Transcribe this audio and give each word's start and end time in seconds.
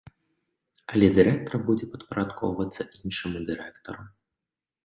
Але 0.93 1.09
дырэктар 1.17 1.55
будзе 1.67 1.85
падпарадкоўвацца 1.93 2.81
іншаму 3.01 3.37
дырэктару. 3.51 4.03